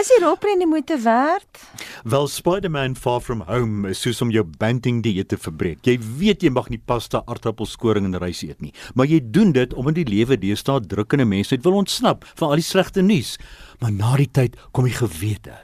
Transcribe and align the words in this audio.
Is 0.00 0.08
die 0.08 0.22
rolprent 0.22 0.62
die 0.62 0.66
moeite 0.68 0.96
werd? 1.04 1.58
Wel 2.08 2.28
Spider-Man 2.32 2.94
Far 2.96 3.18
From 3.20 3.42
Home 3.44 3.90
is 3.90 4.00
soos 4.00 4.22
om 4.24 4.30
jou 4.32 4.46
banting 4.62 5.02
dieet 5.04 5.28
te 5.28 5.36
verbreek. 5.36 5.82
Jy 5.84 5.98
weet 6.16 6.46
jy 6.46 6.48
mag 6.56 6.70
nie 6.72 6.78
pasta, 6.80 7.20
aardappelskoring 7.28 8.06
en 8.08 8.16
rys 8.22 8.40
eet 8.46 8.64
nie, 8.64 8.72
maar 8.96 9.10
jy 9.10 9.18
doen 9.20 9.52
dit 9.52 9.74
omdat 9.76 9.98
die 9.98 10.06
lewe 10.08 10.38
deesdae 10.40 10.80
drukkende 10.88 11.26
mense 11.28 11.52
net 11.52 11.68
wil 11.68 11.76
ontsnap 11.82 12.24
van 12.30 12.48
al 12.48 12.62
die 12.62 12.64
slegte 12.64 13.04
nuus. 13.04 13.34
Maar 13.84 13.92
na 13.98 14.14
die 14.22 14.30
tyd 14.40 14.56
kom 14.72 14.88
die 14.88 14.96
gewete. 14.96 15.58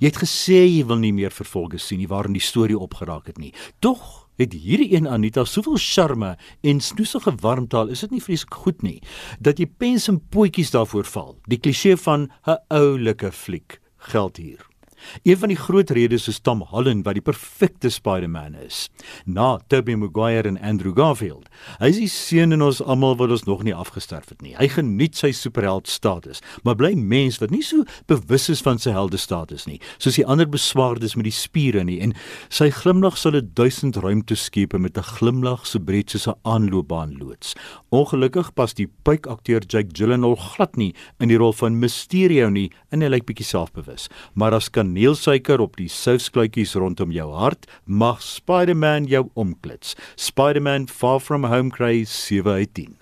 Jy 0.00 0.10
het 0.10 0.18
gesê 0.24 0.64
jy 0.64 0.82
wil 0.90 0.98
nie 0.98 1.14
meer 1.14 1.30
vervolge 1.30 1.78
sien 1.78 2.02
nie 2.02 2.10
waarin 2.10 2.34
die 2.34 2.42
storie 2.42 2.78
opgeraak 2.80 3.30
het 3.30 3.38
nie. 3.38 3.54
Tog 3.78 4.25
het 4.36 4.52
hierdie 4.52 4.92
een 4.94 5.08
Anita 5.08 5.44
soveel 5.44 5.78
charme 5.80 6.36
en 6.60 6.80
snoesige 6.80 7.34
warmtaal, 7.40 7.88
is 7.88 8.00
dit 8.00 8.10
nie 8.10 8.22
vreeslik 8.22 8.54
goed 8.54 8.82
nie 8.82 9.00
dat 9.40 9.58
jy 9.58 9.66
pens 9.66 10.08
en 10.08 10.20
potjies 10.20 10.70
daarvoor 10.70 11.04
val. 11.04 11.36
Die 11.48 11.58
kliseë 11.58 11.96
van 11.96 12.30
'n 12.46 12.58
oulike 12.68 13.32
fliek 13.32 13.80
geld 13.96 14.36
hier. 14.36 14.75
Een 15.22 15.38
van 15.38 15.48
die 15.48 15.56
groot 15.58 15.90
redes 15.90 16.28
is 16.28 16.40
Tom 16.40 16.62
Holland 16.62 17.04
wat 17.04 17.14
die 17.14 17.24
perfekte 17.24 17.90
Spider-Man 17.90 18.54
is. 18.54 18.88
Na 19.24 19.58
Tobey 19.68 19.96
Maguire 19.96 20.48
en 20.48 20.60
Andrew 20.60 20.96
Garfield. 20.96 21.48
Hy 21.78 21.90
is 21.92 22.00
die 22.00 22.08
seun 22.08 22.52
in 22.52 22.62
ons 22.62 22.82
almal 22.82 23.16
wat 23.16 23.30
ons 23.30 23.46
nog 23.48 23.62
nie 23.66 23.74
afgesterf 23.74 24.28
het 24.28 24.42
nie. 24.42 24.54
Hy 24.58 24.68
geniet 24.68 25.16
sy 25.16 25.32
superheld 25.36 25.88
status, 25.88 26.42
maar 26.64 26.76
bly 26.78 26.94
mens 26.96 27.38
wat 27.42 27.50
nie 27.50 27.62
so 27.62 27.84
bewus 28.10 28.48
is 28.52 28.62
van 28.64 28.80
sy 28.82 28.94
helde 28.94 29.20
status 29.20 29.66
nie, 29.68 29.78
soos 29.98 30.18
die 30.18 30.26
ander 30.26 30.48
beswaardes 30.50 31.16
met 31.16 31.28
die 31.28 31.34
spiere 31.34 31.84
nie 31.86 31.98
en 32.04 32.14
sy 32.48 32.70
glimlag 32.70 33.16
sal 33.18 33.36
'n 33.36 33.50
duisend 33.54 33.96
ruimte 33.96 34.36
skep 34.36 34.72
met 34.78 34.98
'n 34.98 35.02
glimlag 35.02 35.66
so 35.66 35.78
breed 35.78 36.10
soos 36.10 36.26
'n 36.28 36.38
aanloopbaan 36.44 37.16
loods. 37.18 37.54
Ongelukkig 37.90 38.54
pas 38.54 38.74
die 38.74 38.88
puikakteur 39.04 39.62
Jake 39.66 39.92
Gyllenhaal 39.92 40.36
glad 40.36 40.76
nie 40.76 40.94
in 41.20 41.28
die 41.28 41.38
rol 41.38 41.52
van 41.52 41.78
Mysterio 41.78 42.50
nie 42.50 42.70
en 42.90 43.00
hy 43.00 43.08
lyk 43.08 43.26
bietjie 43.26 43.46
selfbewus. 43.46 44.08
Maar 44.34 44.54
as 44.54 44.70
kan 44.70 44.92
kaneelsuiker 44.96 45.60
op 45.60 45.74
die 45.76 45.90
souskluitjies 45.92 46.70
rondom 46.80 47.10
jou 47.12 47.26
hart, 47.36 47.66
mag 47.84 48.22
Spider-Man 48.24 49.04
jou 49.10 49.26
omklits. 49.36 49.92
Spider-Man 50.16 50.86
Far 50.88 51.20
From 51.20 51.44
Home 51.44 51.68
kry 51.70 52.06
7 52.08 52.62
uit 52.62 52.72
10. 52.72 52.94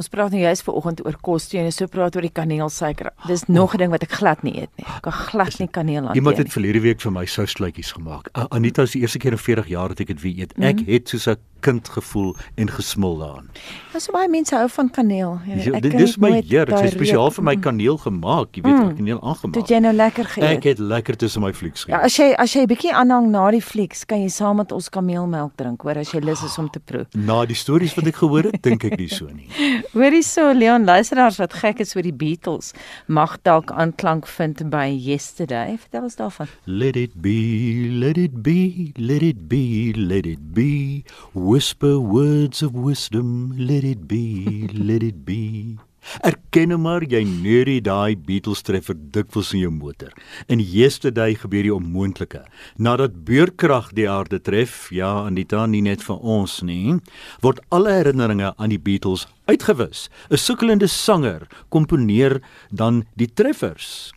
Ons 0.00 0.08
praat 0.12 0.32
nou 0.32 0.42
juist 0.42 0.64
vanoggend 0.64 1.00
oor 1.06 1.16
kos 1.24 1.48
en 1.56 1.70
so 1.72 1.88
praat 1.88 2.16
oor 2.16 2.24
die 2.24 2.32
kaneelsuiker. 2.32 3.12
Dis 3.28 3.46
nog 3.48 3.74
'n 3.74 3.78
ding 3.78 3.90
wat 3.90 4.02
ek 4.02 4.12
glad 4.12 4.42
nie 4.42 4.60
eet 4.60 4.70
nie. 4.76 4.84
Ek 4.84 5.02
kan 5.02 5.12
glad 5.12 5.58
nie 5.58 5.68
kaneel 5.68 6.08
aan. 6.08 6.14
Iemand 6.14 6.36
het 6.36 6.52
verlede 6.52 6.80
week 6.80 7.00
vir 7.00 7.12
my 7.12 7.24
souskluitjies 7.24 7.92
gemaak. 7.92 8.28
Anita 8.50 8.82
is 8.82 8.92
die 8.92 9.00
eerste 9.00 9.18
keer 9.18 9.32
in 9.32 9.38
40 9.38 9.68
jaar 9.68 9.88
dat 9.88 10.00
ek 10.00 10.06
dit 10.06 10.20
weer 10.20 10.38
eet. 10.38 10.52
Ek 10.58 10.76
mm 10.76 10.84
-hmm. 10.84 10.92
het 10.92 11.08
soos 11.08 11.28
'n 11.28 11.36
kind 11.60 11.88
gevoel 11.88 12.36
en 12.54 12.70
gesmil 12.70 13.18
daaraan. 13.18 13.48
Ja, 13.92 13.98
so 13.98 14.12
baie 14.12 14.28
mense 14.28 14.54
hou 14.56 14.68
van 14.68 14.90
kaneel. 14.90 15.38
Jy 15.46 15.56
weet, 15.58 15.74
ek 15.78 15.82
dit 15.86 16.00
is 16.04 16.16
my 16.20 16.30
heer, 16.38 16.68
dit 16.70 16.84
is 16.84 16.94
spesiaal 16.94 17.30
vir 17.34 17.46
my 17.48 17.56
kaneel 17.56 17.98
gemaak. 18.02 18.52
Jy 18.56 18.62
weet, 18.66 18.76
mm. 18.76 18.94
kaneel 19.00 19.20
aangemaak. 19.22 19.56
Dit 19.58 19.72
jy 19.72 19.80
nou 19.84 19.92
lekker 19.96 20.28
geëet. 20.34 20.48
Ek 20.58 20.68
het 20.70 20.82
lekker 20.82 21.18
tussen 21.24 21.44
my 21.44 21.52
flieks 21.56 21.86
geëet. 21.86 21.94
Ja, 21.96 22.02
as 22.06 22.18
jy 22.18 22.28
as 22.38 22.54
jy 22.54 22.64
'n 22.66 22.70
bietjie 22.70 22.92
aanhang 22.94 23.30
na 23.32 23.50
die 23.50 23.62
flieks, 23.64 24.04
kan 24.04 24.22
jy 24.22 24.28
saam 24.28 24.60
met 24.62 24.72
ons 24.72 24.88
kameelmelk 24.88 25.56
drink, 25.56 25.82
hoor, 25.82 25.98
as 25.98 26.12
jy 26.12 26.20
lus 26.20 26.42
is 26.44 26.58
om 26.58 26.68
te 26.70 26.80
proe. 26.80 27.06
Na 27.14 27.44
die 27.46 27.56
stories 27.56 27.94
wat 27.98 28.06
ek 28.06 28.20
gehoor 28.22 28.50
het, 28.50 28.62
dink 28.62 28.84
ek 28.84 28.98
nie 28.98 29.08
so 29.08 29.26
nie. 29.26 29.48
Hoorie 29.96 30.22
so, 30.22 30.52
Leon, 30.52 30.84
luisteraars 30.84 31.38
wat 31.38 31.52
gek 31.52 31.80
is 31.80 31.96
oor 31.96 32.02
die 32.02 32.12
Beatles, 32.14 32.72
mag 33.06 33.38
dalk 33.42 33.70
aanklank 33.70 34.26
vind 34.26 34.62
by 34.70 34.86
Yesterday. 34.90 35.76
Vertel 35.78 36.02
ons 36.08 36.16
daarvan. 36.16 36.48
Let 36.66 36.96
it 36.96 37.20
be, 37.22 37.90
let 37.92 38.18
it 38.18 38.42
be, 38.42 38.92
let 38.96 39.22
it 39.22 39.48
be, 39.48 39.92
let 39.96 40.26
it 40.26 40.52
be. 40.54 41.04
Whisper 41.48 41.98
words 41.98 42.62
of 42.62 42.74
wisdom, 42.74 43.54
let 43.56 43.82
it 43.82 44.06
be, 44.06 44.68
let 44.74 45.02
it 45.02 45.24
be. 45.24 45.78
Erken 46.20 46.74
maar 46.76 47.06
jy 47.08 47.22
neurie 47.24 47.80
daai 47.80 48.18
Beatles 48.20 48.60
treffer 48.66 48.98
dikwels 49.14 49.54
in 49.56 49.62
jou 49.62 49.70
motor. 49.72 50.12
In 50.52 50.60
yesterday 50.60 51.38
gebeur 51.40 51.64
die 51.64 51.72
onmoontlike. 51.72 52.42
Nadat 52.76 53.16
beurkrag 53.24 53.94
die 53.96 54.04
aarde 54.12 54.42
tref, 54.44 54.90
ja, 54.92 55.24
en 55.24 55.40
dit 55.40 55.48
dan 55.48 55.72
nie 55.72 55.80
net 55.88 56.04
vir 56.04 56.20
ons 56.20 56.58
nie, 56.60 56.98
word 57.40 57.64
alle 57.72 57.96
herinneringe 57.96 58.52
aan 58.52 58.76
die 58.76 58.82
Beatles 58.90 59.24
uitgewis. 59.48 60.10
'n 60.28 60.36
Sukkelende 60.36 60.88
sanger 60.88 61.48
komponeer 61.72 62.42
dan 62.68 63.06
die 63.16 63.32
treffers. 63.32 64.12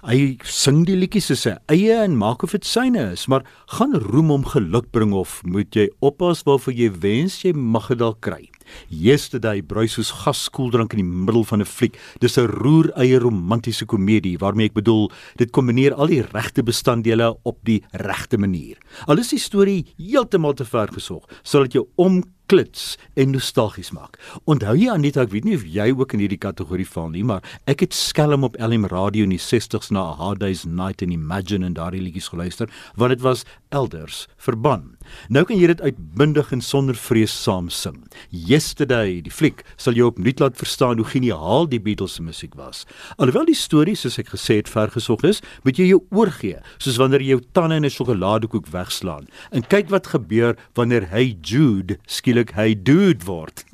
Hy 0.00 0.38
sing 0.48 0.86
die 0.88 0.94
liedjies 0.96 1.26
soos 1.28 1.42
sy 1.44 1.50
eie 1.68 1.98
en 2.06 2.14
maak 2.16 2.40
of 2.46 2.54
dit 2.56 2.64
syne 2.64 3.02
is, 3.12 3.26
maar 3.28 3.42
gaan 3.74 3.92
roem 4.00 4.30
om 4.32 4.46
geluk 4.48 4.86
bring 4.96 5.12
of 5.12 5.42
moet 5.44 5.76
jy 5.76 5.90
oppas 6.00 6.40
waarvoor 6.46 6.72
jy 6.72 6.88
wens 7.02 7.36
jy 7.44 7.52
mag 7.52 7.90
dit 7.92 8.00
dalk 8.00 8.22
kry. 8.24 8.46
Yesterday 8.88 9.60
bruis 9.60 9.98
soos 9.98 10.14
gaskooldrank 10.22 10.96
in 10.96 11.02
die 11.02 11.10
middel 11.26 11.44
van 11.44 11.60
'n 11.60 11.68
fliek. 11.68 12.00
Dis 12.20 12.38
'n 12.38 12.48
roereie 12.48 13.18
romantiese 13.20 13.84
komedie 13.84 14.38
waarmee 14.38 14.70
ek 14.72 14.80
bedoel 14.80 15.10
dit 15.36 15.50
kombineer 15.50 15.92
al 15.92 16.06
die 16.06 16.22
regte 16.22 16.62
bestanddele 16.62 17.36
op 17.44 17.58
die 17.64 17.82
regte 17.92 18.38
manier. 18.38 18.78
Al 19.06 19.18
is 19.18 19.28
die 19.28 19.38
storie 19.38 19.84
heeltemal 19.98 20.54
te 20.54 20.64
ver 20.64 20.88
gesog, 20.88 21.28
sal 21.42 21.62
dit 21.64 21.72
jou 21.74 21.86
om 21.96 22.22
klits 22.50 22.96
en 23.14 23.30
nostalgies 23.30 23.92
maak. 23.94 24.16
Onthou 24.50 24.74
jy 24.74 24.88
Anita, 24.90 25.22
ek 25.22 25.30
weet 25.30 25.46
nie 25.46 25.54
of 25.54 25.62
jy 25.70 25.86
ook 25.94 26.16
in 26.16 26.24
hierdie 26.24 26.40
kategorie 26.40 26.86
val 26.88 27.12
nie, 27.12 27.22
maar 27.26 27.44
ek 27.70 27.84
het 27.84 27.94
skelm 27.94 28.42
op 28.48 28.56
LM 28.58 28.88
radio 28.90 29.28
in 29.28 29.34
die 29.36 29.38
60s 29.38 29.92
na 29.94 30.08
Hard 30.18 30.40
Day's 30.42 30.64
Night 30.66 31.04
en 31.04 31.14
Imagine 31.14 31.68
en 31.68 31.76
daardie 31.78 32.02
liedjies 32.02 32.30
geluister, 32.32 32.70
want 32.98 33.14
dit 33.14 33.22
was 33.22 33.44
elders 33.70 34.24
verban. 34.42 34.96
Nou 35.30 35.44
kan 35.46 35.58
jy 35.58 35.68
dit 35.70 35.82
uitbundig 35.84 36.50
en 36.54 36.62
sonder 36.64 36.98
vrees 36.98 37.30
saam 37.30 37.68
sing. 37.70 38.00
Yesterday, 38.34 39.20
die 39.22 39.34
fliek, 39.34 39.62
sal 39.78 39.94
jou 39.98 40.08
opnuut 40.10 40.42
laat 40.42 40.58
verstaan 40.58 40.98
hoe 40.98 41.06
geniaal 41.06 41.68
die 41.70 41.80
Beatles 41.82 42.18
se 42.18 42.26
musiek 42.26 42.56
was. 42.58 42.82
Alhoewel 43.18 43.46
die 43.46 43.58
storie 43.58 43.94
soos 43.98 44.18
ek 44.18 44.32
gesê 44.34 44.58
het 44.58 44.70
vergesog 44.70 45.22
is, 45.28 45.42
moet 45.62 45.78
jy 45.78 45.92
jou 45.92 46.02
oorgee, 46.10 46.58
soos 46.82 46.98
wanneer 46.98 47.22
jy 47.22 47.36
jou 47.36 47.44
tande 47.54 47.78
in 47.78 47.86
'n 47.86 47.94
sjokoladekoek 47.94 48.66
wegslaan. 48.74 49.30
En 49.52 49.62
kyk 49.62 49.90
wat 49.90 50.10
gebeur 50.10 50.56
wanneer 50.74 51.10
hy 51.14 51.36
Jude 51.42 51.98
skielik 52.06 52.39
skielik 52.40 52.54
hy 52.56 52.74
dude 52.74 53.24
word. 53.26 53.64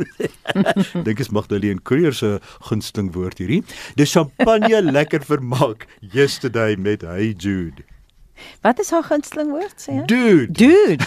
Dink 1.07 1.21
is 1.21 1.31
Magdalene 1.31 1.81
Creer 1.83 2.13
se 2.13 2.41
gunsteling 2.69 3.13
woord 3.15 3.39
hierdie. 3.39 3.63
Dis 3.97 4.13
champagne 4.13 4.83
lekker 4.83 5.23
vermaak 5.25 5.87
yesterday 6.01 6.77
met 6.77 7.03
hey 7.03 7.35
Jude. 7.37 7.85
Wat 8.63 8.79
is 8.81 8.91
haar 8.91 9.05
gunsteling 9.05 9.51
woord 9.51 9.77
sê? 9.79 10.05
Dude. 10.07 10.53
Dude. 10.53 11.05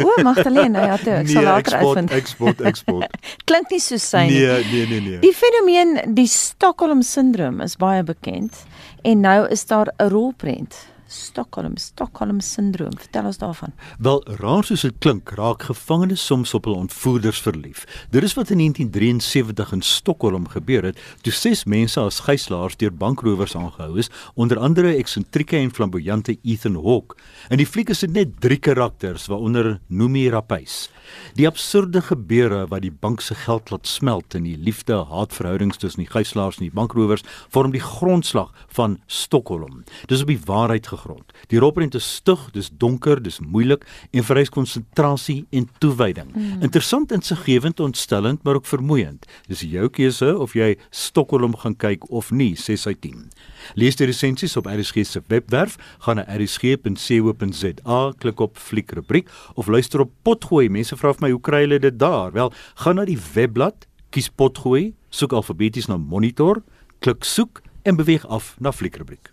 O, 0.00 0.12
Magdalene, 0.22 0.78
ja, 0.78 0.96
toe, 0.96 1.16
ek 1.18 1.26
nee, 1.26 1.34
sal 1.34 1.44
later 1.44 1.80
uitvind. 1.80 2.12
Export, 2.14 2.60
export. 2.60 3.16
Klink 3.48 3.72
nie 3.72 3.80
so 3.80 3.98
sy 3.98 4.26
nie. 4.28 4.44
Nee, 4.44 4.62
nee, 4.70 4.86
nee, 4.86 5.00
nee. 5.00 5.18
Die 5.24 5.34
fenomeen 5.34 6.14
die 6.16 6.28
Stockholm 6.30 7.02
syndroom 7.02 7.60
is 7.64 7.76
baie 7.80 8.04
bekend 8.06 8.64
en 9.02 9.24
nou 9.24 9.42
is 9.48 9.64
daar 9.66 9.90
'n 9.96 10.12
rolprent 10.12 10.86
Stockholm, 11.10 11.76
Stockholm 11.76 12.40
syndroom. 12.40 12.94
Vertel 12.98 13.24
ons 13.24 13.38
daarvan. 13.38 13.72
Wel, 13.98 14.20
raar 14.38 14.64
soos 14.64 14.84
dit 14.86 14.94
klink, 15.02 15.32
raak 15.34 15.64
gevangenes 15.66 16.22
soms 16.26 16.54
op 16.54 16.68
hul 16.70 16.76
ontvoerders 16.78 17.40
verlief. 17.42 17.82
Dit 18.14 18.22
is 18.22 18.36
wat 18.38 18.52
in 18.54 18.62
1973 18.62 19.72
in 19.74 19.82
Stockholm 19.82 20.46
gebeur 20.48 20.86
het, 20.86 21.00
toe 21.26 21.34
ses 21.34 21.64
mense 21.66 21.98
as 22.00 22.22
gijslaers 22.28 22.78
deur 22.78 22.94
bankrowers 22.94 23.56
aangehou 23.58 23.98
is, 23.98 24.10
onder 24.34 24.58
andere 24.62 24.94
eksentrieke 24.94 25.58
en 25.58 25.74
flamboyante 25.74 26.36
Ethan 26.42 26.78
Hawke. 26.78 27.18
In 27.50 27.58
die 27.58 27.66
fliek 27.66 27.90
is 27.90 28.04
dit 28.06 28.14
net 28.14 28.38
drie 28.40 28.60
karakters, 28.62 29.26
waaronder 29.26 29.80
Noomi 29.88 30.28
Rapace. 30.30 30.88
Die 31.34 31.48
absurde 31.48 32.02
gebeure 32.06 32.66
wat 32.70 32.84
die 32.84 32.94
bank 32.94 33.20
se 33.24 33.34
geld 33.34 33.70
laat 33.74 33.90
smelt 33.90 34.34
in 34.38 34.46
die 34.46 34.56
liefde-haatverhoudings 34.58 35.80
tussen 35.82 36.04
die 36.04 36.10
gijslaers 36.10 36.60
en 36.60 36.68
die 36.68 36.74
bankrowers 36.74 37.26
vorm 37.50 37.74
die 37.74 37.82
grondslag 37.82 38.54
van 38.68 39.00
Stockholm. 39.06 39.82
Dis 40.06 40.22
op 40.22 40.30
die 40.30 40.40
waarheid 40.46 40.86
gegrond. 41.00 41.32
Die 41.48 41.58
rolprent 41.58 41.96
is 41.96 42.06
stug, 42.20 42.50
dis 42.52 42.68
donker, 42.70 43.20
dis 43.22 43.40
moeilik 43.40 43.86
en 44.12 44.26
vereis 44.26 44.52
konsentrasie 44.52 45.46
en 45.50 45.68
toewyding. 45.80 46.28
Mm. 46.34 46.60
Interessant 46.66 47.12
en 47.12 47.24
siggewend, 47.24 47.80
ontstellend, 47.80 48.42
maar 48.44 48.60
ook 48.60 48.68
vermoeiend. 48.68 49.26
Dis 49.48 49.64
jou 49.64 49.88
keuse 49.88 50.30
of 50.38 50.54
jy 50.54 50.74
Stockholm 50.90 51.56
gaan 51.56 51.76
kyk 51.76 52.06
of 52.10 52.30
nie, 52.30 52.52
sê 52.60 52.76
sy 52.76 52.94
team. 52.94 53.28
Lees 53.74 53.96
die 53.96 54.08
resensies 54.10 54.56
op 54.60 54.68
RSG 54.70 55.04
se 55.08 55.22
webwerf, 55.32 55.78
gaan 56.04 56.20
na 56.20 56.26
rsg.co.za, 56.28 58.00
klik 58.20 58.40
op 58.40 58.58
fliek 58.60 58.92
rubriek 58.96 59.30
of 59.54 59.70
luister 59.70 60.04
op 60.04 60.12
Potgooi. 60.26 60.68
Mense 60.68 60.96
vra 61.00 61.14
vir 61.16 61.26
my, 61.26 61.32
hoe 61.34 61.44
kry 61.44 61.64
hulle 61.64 61.80
dit 61.82 61.98
daar? 62.00 62.34
Wel, 62.36 62.52
gaan 62.84 63.00
na 63.00 63.08
die 63.08 63.18
webblad, 63.34 63.88
kies 64.14 64.30
Potgooi, 64.30 64.92
soek 65.14 65.34
alfabeties 65.36 65.88
na 65.90 65.98
Monitor, 65.98 66.62
klik 67.00 67.24
soek 67.24 67.62
en 67.82 67.96
beweeg 67.96 68.26
af 68.28 68.56
na 68.60 68.72
fliek 68.72 68.98
rubriek. 69.00 69.29